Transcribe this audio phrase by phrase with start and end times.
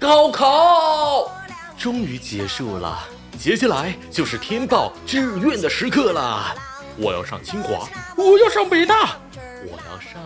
[0.00, 1.28] 高考
[1.76, 3.00] 终于结束了，
[3.36, 6.54] 接下来就是填报志愿的时刻了。
[6.96, 9.16] 我要上清华，我要上北大，
[9.64, 10.22] 我要上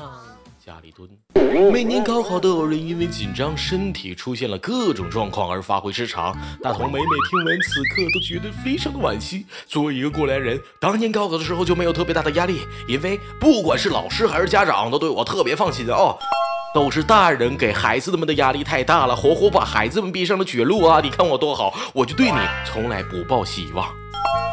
[0.64, 1.08] 家里蹲。
[1.72, 6.36] 每年高考都有人因为紧张，身体出现了各种状况而发挥失常。
[6.62, 9.46] 大同每每听闻此刻都觉得非常的惋惜。
[9.66, 16.18] 作为一个过来人，当年高考的时候就没有特别大的压力，因为不管是老师还是家长都对我特别放心的哦。
[16.74, 21.00] 都是大人给孩子们的压力太大了，活活把孩子们逼上了绝路啊！
[21.02, 23.88] 你看我多好，我就对你从来不抱希望。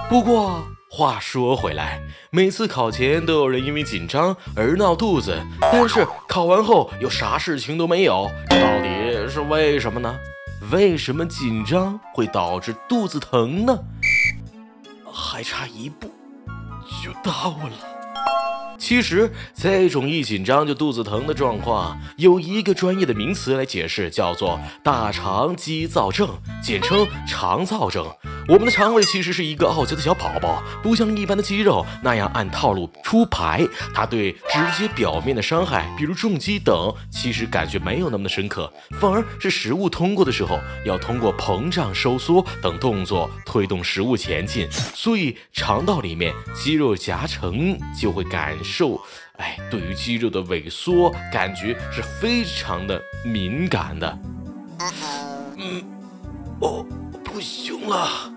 [0.09, 2.01] 不过话说回来，
[2.31, 10.13] 每次考前都有人因为紧张而闹肚子，但是考完后又啥事情都没有，到底是为什么呢？
[10.71, 13.79] 为什么紧张会导致肚子疼呢？
[15.11, 16.11] 还差一步
[17.03, 17.88] 就到了。
[18.79, 26.29] 其实，这种一紧张就肚子疼的状况，有一个专业的名词来解释，叫做大肠肌躁症，
[26.63, 28.07] 简称肠躁症。
[28.49, 33.63] 我们的肠胃其实是一个傲娇的小宝宝，不像一般的肌肉那样按套路出牌。
[33.93, 44.67] 它对直接表面的伤害，比如重击等，其实感觉没有那么的深刻，反而是食物通过的时候，要通过膨胀、收缩等动作推动食物前进。
[44.71, 48.99] 所以肠道里面肌肉夹层就会感受，
[49.37, 54.19] 哎，对于肌肉的萎缩感觉是非常的敏感的。
[55.55, 55.83] 嗯，
[56.61, 56.83] 哦，
[57.23, 58.33] 不行了。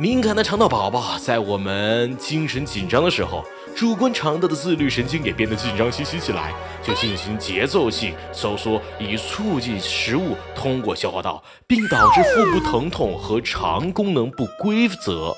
[0.00, 6.54] 敏感的肠道宝宝在我们精神紧张的时候，主观肠道的自律神经也变得紧张兮兮起来，
[6.84, 15.36] 就进行节奏性收缩，以促进食物通过消化道，并导致腹部疼痛和肠功能不规则。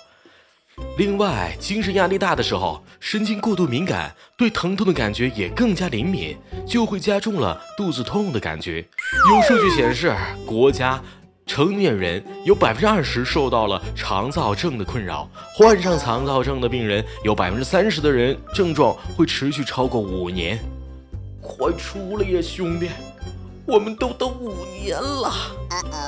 [0.99, 8.87] 另外，精神压力大的时候，神经过度敏感，对疼痛的感觉也更加灵敏，就会加重了肚子痛的感觉。
[9.31, 11.03] 有数据显示，国家。
[11.51, 20.61] 成年人有百分之二十受到了肠燥症的困扰，患上肠燥症的病人有百分之三十的人症状会持续超过五年。
[21.43, 22.89] 快出来呀，兄弟！
[23.67, 25.33] 我们都等五年了。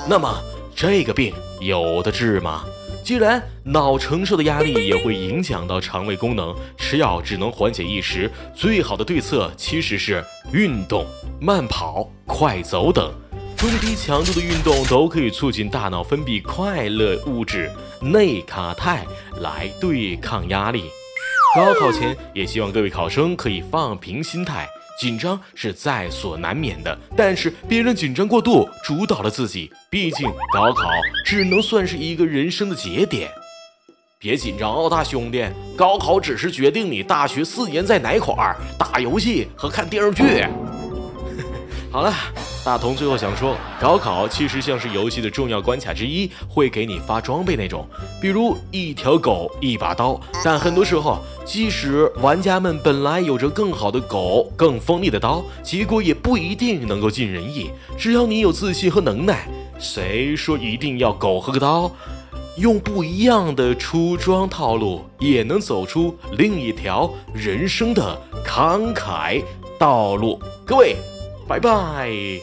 [0.07, 0.33] 那么
[0.73, 2.63] 这个病有的治吗？
[3.03, 8.31] 既然脑承受的压力也会影响到肠胃功能，吃药只能缓解一时。
[8.55, 10.23] 最好的对策其实是
[10.53, 11.05] 运动，
[11.41, 13.13] 慢跑、快走等。
[13.63, 19.05] 中低强度的运动都可以促进大脑分泌快乐物质内卡肽
[19.39, 20.83] 来对抗压力。
[21.55, 24.67] 高考前也希望各位考生可以放平心态，
[24.99, 29.71] 紧张是在所难免的，但是别让紧张过度主导了自己。
[29.89, 30.89] 毕竟高考
[31.25, 33.31] 只能算是一个人生的节点。
[34.19, 35.47] 别紧张哦，大兄弟，
[35.77, 40.45] 高考只是决定你大学四年在哪块儿打游戏和看电视剧。
[41.93, 42.11] 好了。
[42.65, 47.87] 大同最后想说，高考其实像是游戏的重要关卡之一，会给你发装备那种，
[48.19, 50.19] 比如一条狗、一把刀。
[50.43, 57.69] 但很多时候，即使玩家们本来有着更好的狗、更锋利的刀，结果也不一定能够尽人意。
[57.95, 61.91] 只要你有自信和能耐，谁说一定要狗和个刀？
[62.57, 69.43] 用不一样的出装套路，也能走出另一条人生的慷慨
[69.77, 70.41] 道路。
[70.65, 70.95] 各位，
[71.47, 72.41] Bye bye.